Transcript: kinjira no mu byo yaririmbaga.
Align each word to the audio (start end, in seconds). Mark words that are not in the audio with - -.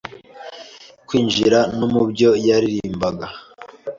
kinjira 1.07 1.59
no 1.77 1.87
mu 1.93 2.03
byo 2.09 2.29
yaririmbaga. 2.47 3.27